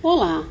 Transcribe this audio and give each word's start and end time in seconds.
Olá, 0.00 0.48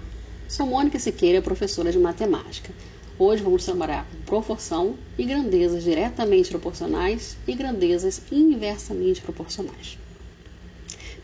sou 0.49 0.65
Mônica 0.65 0.99
Siqueira, 0.99 1.41
professora 1.41 1.89
de 1.89 1.97
matemática. 1.97 2.69
Hoje 3.17 3.41
vamos 3.41 3.63
trabalhar 3.63 4.05
com 4.11 4.17
proporção 4.23 4.95
e 5.17 5.23
grandezas 5.23 5.85
diretamente 5.85 6.49
proporcionais 6.49 7.37
e 7.47 7.53
grandezas 7.53 8.21
inversamente 8.29 9.21
proporcionais. 9.21 9.97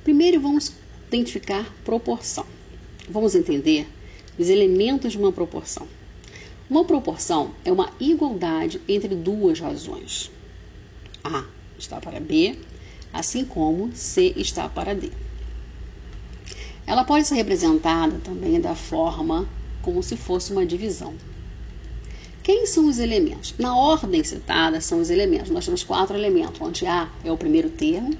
Primeiro 0.05 0.39
vamos 0.39 0.71
identificar 1.09 1.69
proporção. 1.83 2.45
Vamos 3.09 3.35
entender 3.35 3.89
os 4.39 4.47
elementos 4.47 5.11
de 5.11 5.17
uma 5.17 5.33
proporção. 5.33 5.85
Uma 6.69 6.85
proporção 6.85 7.51
é 7.65 7.73
uma 7.73 7.91
igualdade 7.99 8.79
entre 8.87 9.15
duas 9.15 9.59
razões. 9.59 10.31
A 11.25 11.43
está 11.77 11.99
para 11.99 12.21
B, 12.21 12.57
assim 13.11 13.43
como 13.43 13.93
C 13.93 14.33
está 14.37 14.69
para 14.69 14.95
D. 14.95 15.11
Ela 16.85 17.03
pode 17.03 17.27
ser 17.27 17.35
representada 17.35 18.19
também 18.23 18.59
da 18.59 18.75
forma 18.75 19.47
como 19.81 20.03
se 20.03 20.17
fosse 20.17 20.51
uma 20.51 20.65
divisão. 20.65 21.13
Quem 22.41 22.65
são 22.65 22.87
os 22.87 22.99
elementos? 22.99 23.55
Na 23.57 23.75
ordem 23.75 24.21
citada 24.23 24.81
são 24.81 24.99
os 24.99 25.09
elementos. 25.09 25.49
Nós 25.49 25.63
temos 25.63 25.83
quatro 25.83 26.17
elementos, 26.17 26.59
onde 26.59 26.85
A 26.85 27.09
é 27.23 27.31
o 27.31 27.37
primeiro 27.37 27.69
termo, 27.69 28.13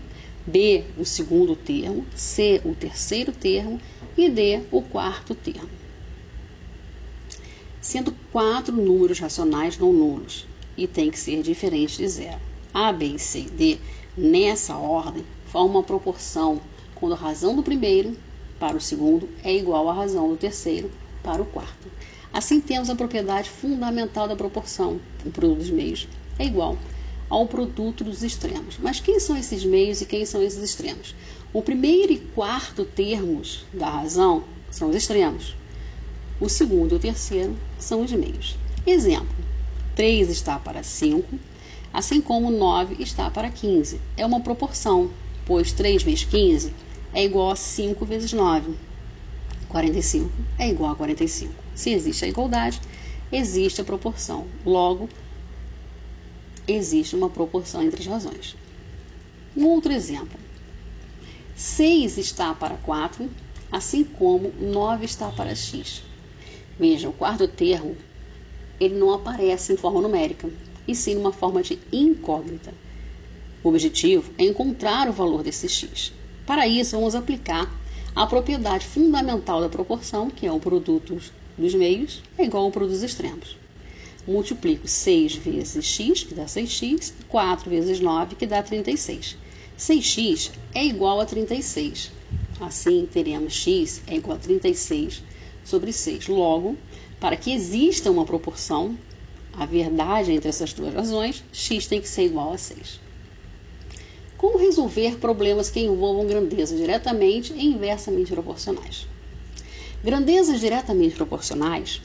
B 0.48 0.86
o 0.98 1.04
segundo 1.04 1.56
termo, 1.58 2.06
C 2.16 2.62
o 2.64 2.74
terceiro 2.74 3.34
termo 3.34 3.82
e 4.18 4.30
D 4.30 4.62
o 4.72 4.82
quarto 4.82 5.36
termo. 5.36 5.70
Sendo 7.82 8.16
quatro 8.32 8.74
números 8.74 9.20
racionais 9.20 9.78
não 9.78 9.92
nulos 9.92 10.48
e 10.78 10.88
tem 10.88 11.12
que 11.12 11.20
ser 11.20 11.42
diferente 11.44 11.98
de 11.98 12.08
zero. 12.08 12.40
A, 12.74 12.94
B, 12.94 13.20
C 13.20 13.40
e 13.40 13.50
D, 13.50 13.78
nessa 14.16 14.78
ordem, 14.78 15.26
formam 15.48 15.76
uma 15.76 15.84
proporção 15.84 16.62
quando 16.96 17.12
a 17.12 17.18
razão 17.18 17.56
do 17.56 17.62
primeiro 17.62 18.16
para 18.64 18.78
o 18.78 18.82
segundo 18.82 19.28
é 19.44 19.54
igual 19.54 19.90
à 19.90 19.94
razão 19.94 20.30
do 20.30 20.38
terceiro 20.38 20.90
para 21.22 21.42
o 21.42 21.46
quarto. 21.46 21.92
Assim, 22.32 22.62
temos 22.62 22.90
a 22.90 22.96
propriedade 22.96 23.50
fundamental 23.50 24.26
da 24.26 24.38
proporção. 24.38 25.02
O 25.26 25.32
produto 25.32 25.58
dos 25.58 25.70
meios 25.70 26.08
é 26.40 26.46
igual 26.46 26.78
ao 27.30 27.46
produto 27.46 28.06
dos 28.06 28.24
extremos. 28.24 28.78
Mas 28.82 29.02
quem 29.02 29.20
são 29.20 29.36
esses 29.36 29.66
meios 29.66 30.00
e 30.00 30.06
quem 30.06 30.26
são 30.26 30.42
esses 30.42 30.64
extremos? 30.64 31.14
O 31.52 31.62
primeiro 31.62 32.14
e 32.14 32.20
quarto 32.20 32.86
termos 32.86 33.66
da 33.74 33.90
razão 33.90 34.46
são 34.72 34.92
os 34.92 34.96
extremos. 34.96 35.58
O 36.40 36.48
segundo 36.48 36.94
e 36.94 36.96
o 36.96 37.00
terceiro 37.00 37.58
são 37.78 38.02
os 38.02 38.14
meios. 38.14 38.58
Exemplo: 38.88 39.36
3 39.94 40.30
está 40.30 40.58
para 40.58 40.84
5, 40.84 41.38
assim 41.92 42.22
como 42.22 42.50
9 42.50 43.04
está 43.04 43.30
para 43.30 43.50
15. 43.50 44.00
É 44.16 44.26
uma 44.26 44.40
proporção, 44.40 45.10
pois 45.46 45.74
3 45.74 46.02
vezes 46.02 46.24
15 46.24 46.72
é 47.14 47.24
igual 47.24 47.52
a 47.52 47.56
5 47.56 48.06
vezes 48.06 48.34
9. 48.34 48.74
45 49.70 50.32
é 50.60 50.70
igual 50.70 50.92
a 50.92 50.96
45. 50.96 51.54
Se 51.76 51.92
existe 51.92 52.26
a 52.26 52.28
igualdade, 52.28 52.80
existe 53.32 53.82
a 53.82 53.84
proporção. 53.84 54.46
Logo, 54.66 55.10
existe 56.68 57.16
uma 57.16 57.30
proporção 57.30 57.84
entre 57.84 58.02
as 58.02 58.08
razões. 58.08 58.56
Um 59.56 59.66
outro 59.66 59.92
exemplo. 59.92 60.40
6 61.56 62.18
está 62.18 62.54
para 62.54 62.76
4, 62.78 63.30
assim 63.72 64.04
como 64.04 64.52
9 64.60 65.06
está 65.06 65.30
para 65.30 65.56
x. 65.56 66.04
Veja, 66.80 67.10
o 67.10 67.14
quarto 67.14 67.48
termo 67.48 67.96
ele 68.80 68.96
não 68.96 69.14
aparece 69.14 69.72
em 69.72 69.78
forma 69.78 70.02
numérica, 70.02 70.50
e 70.88 70.96
sim 70.96 71.16
numa 71.16 71.32
forma 71.32 71.62
de 71.62 71.80
incógnita. 71.92 72.74
O 73.64 73.70
objetivo 73.70 74.34
é 74.38 74.44
encontrar 74.44 75.08
o 75.08 75.14
valor 75.14 75.44
desse 75.44 75.70
x. 75.70 76.12
Para 76.46 76.68
isso, 76.68 76.98
vamos 76.98 77.16
aplicar 77.16 77.72
a 78.14 78.28
propriedade 78.28 78.86
fundamental 78.86 79.62
da 79.62 79.70
proporção, 79.70 80.30
que 80.30 80.46
é 80.46 80.52
o 80.52 80.60
produto 80.60 81.18
dos 81.58 81.74
meios, 81.74 82.22
é 82.38 82.44
igual 82.44 82.66
ao 82.66 82.72
produto 82.72 82.92
dos 82.92 83.04
extremos. 83.04 83.58
Multiplico 84.28 84.88
6 84.88 85.36
vezes 85.36 85.86
x, 85.86 86.24
que 86.24 86.34
dá 86.34 86.46
6x, 86.46 87.14
e 87.20 87.24
4 87.26 87.70
vezes 87.70 88.00
9, 88.00 88.36
que 88.36 88.46
dá 88.46 88.62
36. 88.62 89.38
6x 89.78 90.52
é 90.74 90.86
igual 90.86 91.20
a 91.22 91.26
36. 91.26 92.12
Assim, 92.60 93.08
teremos 93.12 93.54
x 93.54 94.02
é 94.06 94.16
igual 94.16 94.38
a 94.38 94.40
36 94.40 95.24
sobre 95.64 95.92
6. 95.92 96.28
Logo, 96.28 96.78
para 97.20 97.38
que 97.38 97.54
exista 97.54 98.12
uma 98.12 98.26
proporção, 98.26 98.98
a 99.54 99.66
verdade 99.66 100.32
entre 100.32 100.50
essas 100.50 100.74
duas 100.74 100.94
razões, 100.94 101.44
x 101.52 101.88
tem 101.88 102.02
que 102.02 102.08
ser 102.08 102.26
igual 102.26 102.54
a 102.54 102.58
6. 102.58 103.00
Como 104.44 104.58
resolver 104.58 105.20
problemas 105.20 105.70
que 105.70 105.80
envolvam 105.80 106.28
grandezas 106.28 106.78
diretamente 106.78 107.54
e 107.54 107.66
inversamente 107.66 108.34
proporcionais? 108.34 109.08
Grandezas 110.04 110.60
diretamente 110.60 111.16
proporcionais 111.16 112.02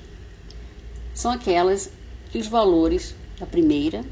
são 1.13 1.33
aquelas 1.33 1.91
que 2.31 2.39
os 2.39 2.47
valores 2.47 3.17
da 3.41 3.45
primeira 3.45 4.05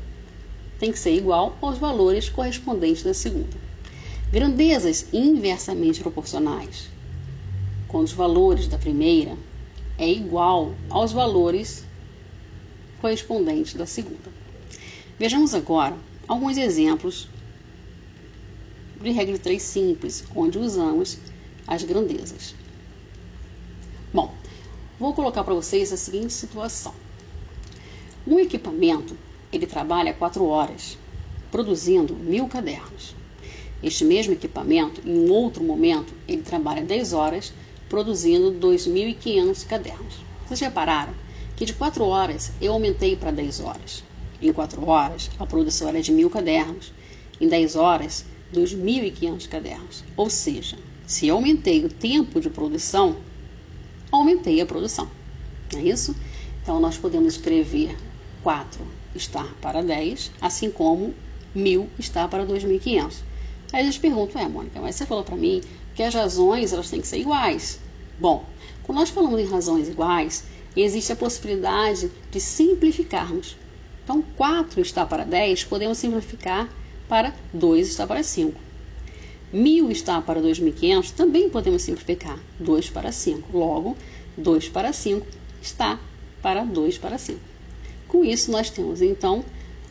têm 0.77 0.91
que 0.91 0.99
ser 0.99 1.15
igual 1.15 1.57
aos 1.63 1.79
valores 1.79 2.29
correspondentes 2.29 3.05
da 3.05 3.15
segunda. 3.15 3.57
Grandezas 4.33 5.07
inversamente 5.13 6.01
proporcionais, 6.01 6.89
quando 7.87 8.07
os 8.07 8.13
valores 8.13 8.67
da 8.67 8.77
primeira 8.77 9.39
é 9.97 10.11
igual 10.11 10.75
aos 10.91 11.13
valores 11.13 11.85
correspondentes 13.01 13.75
da 13.75 13.87
segunda. 13.87 14.33
Vejamos 15.17 15.55
agora 15.55 15.97
alguns 16.27 16.57
exemplos 16.57 17.29
de 19.01 19.11
regra 19.11 19.39
3 19.39 19.63
simples, 19.63 20.25
onde 20.35 20.59
usamos 20.59 21.19
as 21.67 21.83
grandezas. 21.83 22.55
Bom, 24.13 24.33
vou 24.99 25.13
colocar 25.13 25.45
para 25.45 25.55
vocês 25.55 25.93
a 25.93 25.97
seguinte 25.97 26.33
situação. 26.33 26.95
Um 28.27 28.39
equipamento, 28.39 29.17
ele 29.53 29.67
trabalha 29.67 30.15
4 30.15 30.45
horas, 30.45 30.99
produzindo 31.51 32.15
mil 32.15 32.49
cadernos. 32.49 33.15
Este 33.83 34.05
mesmo 34.05 34.33
equipamento, 34.33 35.01
em 35.07 35.29
um 35.29 35.31
outro 35.31 35.63
momento, 35.63 36.15
ele 36.27 36.43
trabalha 36.43 36.83
10 36.83 37.13
horas, 37.13 37.53
produzindo 37.89 38.53
2.500 38.53 39.67
cadernos. 39.67 40.15
Vocês 40.47 40.61
repararam 40.61 41.13
que 41.57 41.65
de 41.65 41.73
4 41.75 42.05
horas 42.05 42.53
eu 42.61 42.73
aumentei 42.73 43.17
para 43.17 43.31
10 43.31 43.61
horas. 43.61 44.03
Em 44.41 44.53
4 44.53 44.87
horas, 44.89 45.31
a 45.39 45.47
produção 45.47 45.89
era 45.89 46.01
de 46.01 46.13
mil 46.13 46.29
cadernos. 46.29 46.93
Em 47.41 47.49
10 47.49 47.77
horas, 47.77 48.25
2.500 48.55 49.49
cadernos. 49.49 50.05
Ou 50.17 50.31
seja, 50.31 50.77
se 51.07 51.29
aumentei 51.31 51.85
o 51.85 51.89
tempo 51.89 52.41
de 52.41 52.51
produção, 52.51 53.17
aumentei 54.11 54.61
a 54.61 54.67
produção. 54.67 55.11
Não 55.73 55.81
é 55.81 55.85
isso? 55.85 56.15
Então, 56.63 56.81
nós 56.81 56.99
podemos 56.99 57.35
escrever 57.35 57.97
4 58.43 58.85
está 59.15 59.45
para 59.61 59.83
10, 59.83 60.31
assim 60.41 60.71
como 60.71 61.15
1.000 61.55 61.87
está 61.99 62.29
para 62.29 62.47
2.500. 62.47 63.15
Aí 63.73 63.83
eles 63.83 63.99
perguntam, 63.99 64.41
é, 64.41 64.49
Mônica, 64.49 64.81
mas 64.81 64.95
você 64.95 65.07
falou 65.07 65.25
para 65.25 65.37
mim 65.37 65.61
que 65.95 66.03
as 66.03 66.15
razões 66.15 66.73
elas 66.73 66.91
têm 66.91 67.01
que 67.01 67.07
ser 67.07 67.19
iguais. 67.19 67.81
Bom, 68.19 68.45
quando 68.83 68.99
nós 68.99 69.11
falamos 69.11 69.41
em 69.41 69.47
razões 69.47 69.89
iguais, 69.89 70.45
existe 70.77 71.13
a 71.13 71.17
possibilidade 71.17 72.11
de 72.31 72.41
simplificarmos. 72.41 73.57
Então, 74.05 74.23
4 74.37 74.81
está 74.81 75.05
para 75.05 75.25
10, 75.25 75.65
podemos 75.65 75.99
simplificar 75.99 76.69
para 77.09 77.35
2 77.53 77.89
está 77.89 78.07
para 78.07 78.23
5. 78.23 78.59
1000 79.53 79.91
está 79.91 80.21
para 80.21 80.41
2500, 80.41 81.13
também 81.13 81.49
podemos 81.49 81.83
simplificar. 81.83 82.39
2 82.59 82.91
para 82.91 83.13
5. 83.13 83.57
Logo, 83.57 83.97
2 84.37 84.69
para 84.69 84.93
5 84.93 85.27
está 85.63 86.01
para 86.43 86.65
2 86.65 86.99
para 86.99 87.19
5. 87.19 87.41
Com 88.09 88.25
isso, 88.25 88.51
nós 88.51 88.71
temos 88.71 89.01
então 89.01 89.45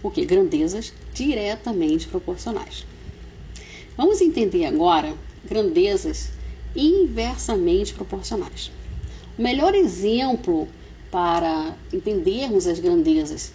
o 0.04 0.12
que? 0.12 0.26
Grandezas 0.26 0.94
diretamente 1.14 2.08
proporcionais. 2.08 2.86
Vamos 3.98 4.22
entender 4.22 4.66
agora 4.66 5.14
grandezas 5.50 6.30
inversamente 6.76 7.94
proporcionais. 7.94 8.72
O 9.38 9.42
melhor 9.42 9.74
exemplo 9.74 10.68
para 11.10 11.76
entendermos 11.94 12.68
as 12.68 12.80
grandezas 12.80 13.54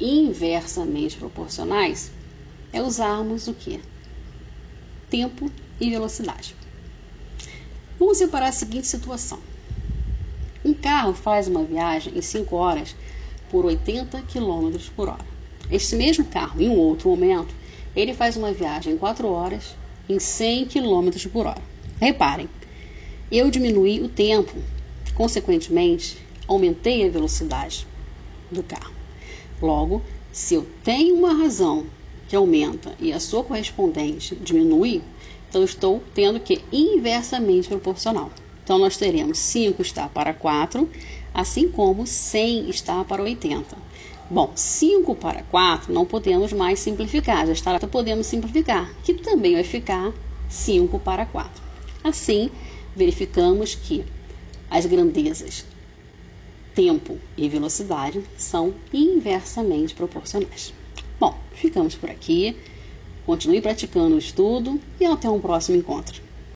inversamente 0.00 1.16
proporcionais 1.16 2.10
é 2.74 2.82
usarmos 2.82 3.46
o 3.46 3.54
que? 3.54 3.80
Tempo 5.08 5.48
e 5.80 5.90
velocidade. 5.90 6.56
Vamos 8.00 8.18
separar 8.18 8.48
a 8.48 8.52
seguinte 8.52 8.88
situação. 8.88 9.38
Um 10.64 10.74
carro 10.74 11.14
faz 11.14 11.46
uma 11.46 11.62
viagem 11.62 12.18
em 12.18 12.20
5 12.20 12.56
horas 12.56 12.96
por 13.48 13.64
80 13.64 14.20
km 14.22 14.76
por 14.96 15.08
hora. 15.08 15.24
Este 15.70 15.94
mesmo 15.94 16.24
carro, 16.24 16.60
em 16.60 16.68
um 16.68 16.76
outro 16.76 17.08
momento, 17.08 17.54
ele 17.94 18.12
faz 18.12 18.36
uma 18.36 18.52
viagem 18.52 18.94
em 18.94 18.98
4 18.98 19.28
horas 19.28 19.76
em 20.08 20.18
100 20.18 20.66
km 20.66 21.28
por 21.32 21.46
hora. 21.46 21.62
Reparem, 22.00 22.48
eu 23.30 23.52
diminuí 23.52 24.02
o 24.02 24.08
tempo, 24.08 24.52
consequentemente, 25.14 26.18
aumentei 26.48 27.06
a 27.06 27.10
velocidade 27.10 27.86
do 28.50 28.64
carro. 28.64 28.92
Logo, 29.62 30.02
se 30.32 30.54
eu 30.54 30.66
tenho 30.82 31.14
uma 31.14 31.32
razão 31.34 31.86
que 32.28 32.36
aumenta 32.36 32.94
e 32.98 33.12
a 33.12 33.20
sua 33.20 33.44
correspondente 33.44 34.34
diminui, 34.36 35.02
então 35.48 35.62
estou 35.62 36.02
tendo 36.14 36.40
que 36.40 36.62
inversamente 36.72 37.68
proporcional. 37.68 38.30
Então, 38.62 38.78
nós 38.78 38.96
teremos 38.96 39.38
5 39.38 39.82
está 39.82 40.08
para 40.08 40.32
4, 40.32 40.88
assim 41.34 41.68
como 41.68 42.06
100 42.06 42.70
está 42.70 43.04
para 43.04 43.22
80. 43.22 43.76
Bom, 44.30 44.52
5 44.54 45.14
para 45.16 45.42
4 45.42 45.92
não 45.92 46.06
podemos 46.06 46.52
mais 46.52 46.80
simplificar, 46.80 47.46
já 47.46 47.52
está, 47.52 47.78
podemos 47.80 48.26
simplificar, 48.26 48.90
que 49.04 49.12
também 49.14 49.52
vai 49.54 49.64
ficar 49.64 50.12
5 50.48 50.98
para 50.98 51.26
4. 51.26 51.62
Assim, 52.02 52.50
verificamos 52.96 53.74
que 53.74 54.04
as 54.70 54.86
grandezas 54.86 55.64
tempo 56.74 57.18
e 57.36 57.48
velocidade 57.48 58.22
são 58.36 58.74
inversamente 58.92 59.94
proporcionais. 59.94 60.74
Ficamos 61.54 61.94
por 61.94 62.10
aqui. 62.10 62.56
Continue 63.26 63.60
praticando 63.60 64.16
o 64.16 64.18
estudo 64.18 64.80
e 65.00 65.04
até 65.04 65.28
um 65.30 65.40
próximo 65.40 65.76
encontro. 65.76 66.20